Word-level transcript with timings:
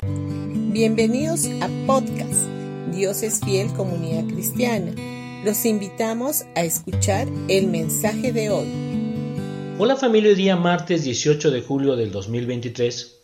Bienvenidos 0.00 1.46
a 1.60 1.68
podcast 1.84 2.46
Dios 2.94 3.24
es 3.24 3.40
fiel 3.40 3.72
comunidad 3.72 4.32
cristiana. 4.32 4.92
Los 5.44 5.64
invitamos 5.64 6.44
a 6.54 6.62
escuchar 6.62 7.26
el 7.48 7.66
mensaje 7.66 8.32
de 8.32 8.48
hoy. 8.48 8.68
Hola 9.76 9.96
familia, 9.96 10.30
hoy 10.30 10.36
día 10.36 10.54
martes 10.54 11.02
18 11.02 11.50
de 11.50 11.62
julio 11.62 11.96
del 11.96 12.12
2023. 12.12 13.16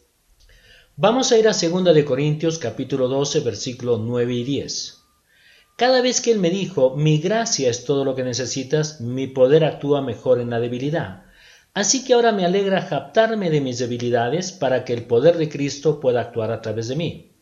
Vamos 0.96 1.30
a 1.30 1.38
ir 1.38 1.46
a 1.46 1.52
2 1.52 1.95
de 1.95 2.04
Corintios 2.04 2.58
capítulo 2.58 3.06
12 3.06 3.38
versículos 3.41 4.01
9 4.01 4.35
y 4.35 4.43
10. 4.43 4.99
Cada 5.77 6.03
vez 6.03 6.21
que 6.21 6.33
él 6.33 6.41
me 6.41 6.51
dijo, 6.51 6.97
mi 6.97 7.19
gracia 7.19 7.71
es 7.71 7.85
todo 7.85 8.04
lo 8.04 8.17
que 8.17 8.25
necesitas, 8.25 9.01
mi 9.01 9.29
poder 9.29 9.63
actúa 9.63 10.03
mejor 10.03 10.41
en 10.41 10.51
la 10.51 10.59
debilidad. 10.59 11.24
Así 11.75 12.04
que 12.04 12.15
ahora 12.15 12.31
me 12.31 12.45
alegra 12.45 12.83
japtarme 12.83 13.51
de 13.51 13.61
mis 13.61 13.79
debilidades 13.79 14.53
para 14.53 14.85
que 14.85 14.93
el 14.93 15.06
poder 15.06 15.37
de 15.37 15.49
Cristo 15.49 15.99
pueda 15.99 16.20
actuar 16.20 16.52
a 16.52 16.62
través 16.62 16.87
de 16.87 16.95
mí. 16.95 17.33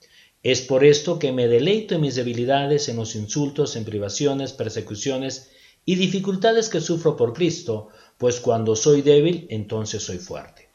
Es 0.42 0.62
por 0.62 0.84
esto 0.84 1.18
que 1.18 1.32
me 1.32 1.48
deleito 1.48 1.94
en 1.94 2.00
mis 2.00 2.14
debilidades, 2.14 2.88
en 2.88 2.96
los 2.96 3.14
insultos, 3.14 3.76
en 3.76 3.84
privaciones, 3.84 4.54
persecuciones 4.54 5.50
y 5.84 5.96
dificultades 5.96 6.70
que 6.70 6.80
sufro 6.80 7.14
por 7.14 7.34
Cristo, 7.34 7.88
pues 8.16 8.40
cuando 8.40 8.74
soy 8.74 9.02
débil, 9.02 9.46
entonces 9.50 10.02
soy 10.02 10.16
fuerte. 10.16 10.70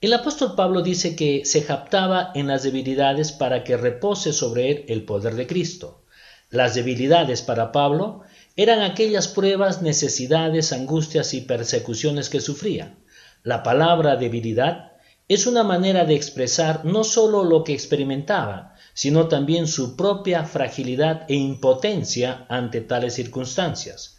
El 0.00 0.12
apóstol 0.12 0.54
Pablo 0.54 0.82
dice 0.82 1.16
que 1.16 1.44
se 1.44 1.62
japtaba 1.62 2.30
en 2.36 2.46
las 2.46 2.62
debilidades 2.62 3.32
para 3.32 3.64
que 3.64 3.76
repose 3.76 4.32
sobre 4.32 4.70
él 4.70 4.84
el 4.86 5.04
poder 5.04 5.34
de 5.34 5.48
Cristo. 5.48 6.04
Las 6.50 6.74
debilidades 6.74 7.42
para 7.42 7.72
Pablo 7.72 8.22
eran 8.56 8.80
aquellas 8.80 9.28
pruebas, 9.28 9.82
necesidades, 9.82 10.72
angustias 10.72 11.34
y 11.34 11.42
persecuciones 11.42 12.30
que 12.30 12.40
sufría. 12.40 12.96
La 13.42 13.62
palabra 13.62 14.16
debilidad 14.16 14.92
es 15.28 15.46
una 15.46 15.62
manera 15.62 16.06
de 16.06 16.14
expresar 16.14 16.86
no 16.86 17.04
sólo 17.04 17.44
lo 17.44 17.64
que 17.64 17.74
experimentaba, 17.74 18.74
sino 18.94 19.28
también 19.28 19.66
su 19.66 19.94
propia 19.94 20.44
fragilidad 20.44 21.26
e 21.28 21.34
impotencia 21.34 22.46
ante 22.48 22.80
tales 22.80 23.14
circunstancias. 23.14 24.18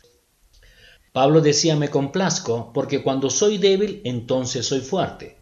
Pablo 1.12 1.42
decía 1.42 1.76
me 1.76 1.90
complazco 1.90 2.72
porque 2.74 3.02
cuando 3.02 3.32
soy 3.32 3.58
débil 3.58 4.02
entonces 4.06 4.68
soy 4.68 4.82
fuerte. 4.82 5.40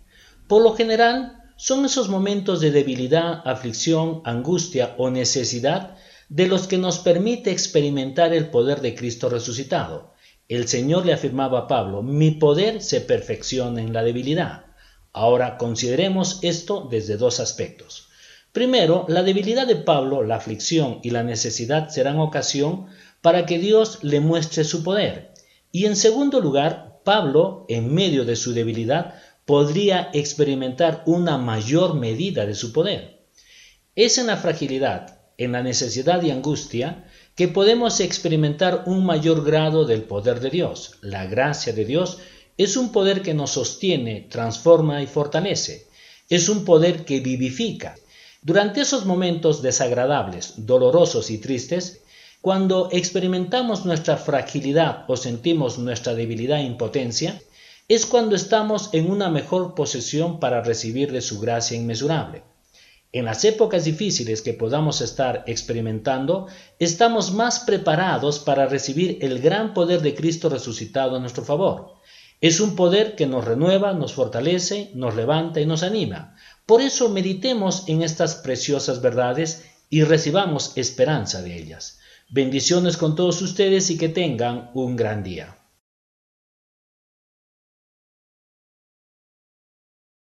Por 0.48 0.64
lo 0.64 0.74
general 0.74 1.44
son 1.58 1.84
esos 1.86 2.08
momentos 2.08 2.62
de 2.62 2.72
debilidad, 2.72 3.42
aflicción, 3.46 4.22
angustia 4.24 4.96
o 4.98 5.10
necesidad 5.10 5.98
de 6.30 6.47
los 6.47 6.67
que 6.67 6.78
nos 6.78 7.00
permite 7.00 7.52
experimentar 7.52 8.33
el 8.33 8.50
poder 8.50 8.81
de 8.81 8.95
Cristo 8.95 9.30
resucitado. 9.30 10.14
El 10.50 10.67
Señor 10.67 11.06
le 11.06 11.14
afirmaba 11.14 11.59
a 11.59 11.67
Pablo, 11.67 12.03
mi 12.03 12.31
poder 12.31 12.81
se 12.81 13.02
perfecciona 13.02 13.81
en 13.81 13.94
la 13.94 14.03
debilidad. 14.03 14.66
Ahora 15.14 15.58
consideremos 15.58 16.39
esto 16.42 16.88
desde 16.89 17.17
dos 17.17 17.39
aspectos. 17.39 18.09
Primero, 18.52 19.05
la 19.08 19.23
debilidad 19.23 19.67
de 19.67 19.75
Pablo, 19.75 20.23
la 20.23 20.36
aflicción 20.36 21.00
y 21.03 21.11
la 21.11 21.23
necesidad 21.23 21.89
serán 21.89 22.20
ocasión 22.20 22.88
para 23.22 23.45
que 23.45 23.59
Dios 23.59 24.00
le 24.03 24.20
muestre 24.20 24.64
su 24.64 24.83
poder. 24.83 25.33
Y 25.72 25.86
en 25.86 25.95
segundo 25.95 26.39
lugar, 26.39 27.02
Pablo, 27.03 27.66
en 27.70 27.94
medio 27.94 28.25
de 28.25 28.36
su 28.36 28.53
debilidad, 28.53 29.16
podría 29.45 30.09
experimentar 30.14 31.03
una 31.05 31.38
mayor 31.38 31.95
medida 31.95 32.45
de 32.45 32.53
su 32.53 32.73
poder. 32.73 33.25
Es 33.95 34.17
en 34.17 34.28
la 34.28 34.38
fragilidad, 34.38 35.17
en 35.38 35.52
la 35.52 35.64
necesidad 35.64 36.22
y 36.24 36.32
angustia, 36.32 37.06
que 37.36 37.48
podemos 37.48 38.00
experimentar 38.00 38.84
un 38.88 39.06
mayor 39.06 39.46
grado 39.46 39.86
del 39.86 40.04
poder 40.04 40.40
de 40.40 40.50
Dios. 40.50 40.96
La 41.02 41.28
gracia 41.28 41.74
de 41.74 41.86
Dios 41.86 42.18
es 42.58 42.76
un 42.76 42.92
poder 42.92 43.22
que 43.22 43.36
nos 43.36 43.52
sostiene, 43.52 44.28
transforma 44.30 45.04
y 45.04 45.08
fortalece. 45.08 45.88
Es 46.30 46.50
un 46.50 46.66
poder 46.66 47.06
que 47.06 47.20
vivifica. 47.20 47.96
Durante 48.42 48.82
esos 48.82 49.06
momentos 49.06 49.62
desagradables, 49.62 50.54
dolorosos 50.58 51.30
y 51.30 51.38
tristes, 51.38 52.02
cuando 52.42 52.90
experimentamos 52.92 53.86
nuestra 53.86 54.18
fragilidad 54.18 55.06
o 55.08 55.18
sentimos 55.18 55.78
nuestra 55.78 56.16
debilidad 56.16 56.60
e 56.60 56.64
impotencia, 56.64 57.40
es 57.88 58.06
cuando 58.06 58.36
estamos 58.36 58.90
en 58.94 59.10
una 59.11 59.30
mejor 59.30 59.76
posesión 59.76 60.40
para 60.40 60.61
recibir 60.61 61.11
de 61.11 61.22
su 61.22 61.40
gracia 61.40 61.78
inmesurable. 61.78 62.44
En 63.17 63.26
las 63.26 63.44
épocas 63.45 63.83
difíciles 63.83 64.44
que 64.44 64.54
podamos 64.54 65.02
estar 65.02 65.44
experimentando, 65.48 66.45
estamos 66.78 67.33
más 67.33 67.61
preparados 67.61 68.38
para 68.38 68.67
recibir 68.67 69.17
el 69.22 69.39
gran 69.39 69.73
poder 69.73 70.04
de 70.04 70.14
Cristo 70.14 70.50
resucitado 70.50 71.16
a 71.16 71.20
nuestro 71.20 71.44
favor. 71.44 71.95
Es 72.42 72.60
un 72.60 72.76
poder 72.76 73.16
que 73.16 73.26
nos 73.26 73.44
renueva, 73.44 73.94
nos 73.94 74.14
fortalece, 74.14 74.92
nos 74.94 75.16
levanta 75.16 75.60
y 75.60 75.66
nos 75.66 75.82
anima. 75.82 76.36
Por 76.67 76.80
eso 76.80 77.10
meditemos 77.10 77.89
en 77.89 78.04
estas 78.04 78.36
preciosas 78.36 79.02
verdades 79.02 79.66
y 79.89 80.04
recibamos 80.04 80.73
esperanza 80.78 81.42
de 81.42 81.58
ellas. 81.58 81.98
Bendiciones 82.30 82.98
con 82.98 83.16
todos 83.16 83.42
ustedes 83.42 83.89
y 83.89 83.98
que 83.98 84.10
tengan 84.10 84.70
un 84.76 84.95
gran 84.95 85.23
día. 85.23 85.57